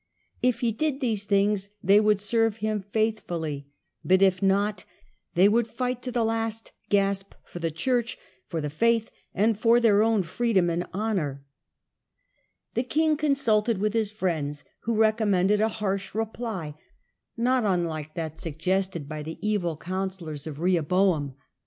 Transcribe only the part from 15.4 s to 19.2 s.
a harsh reply, not unlike that suggested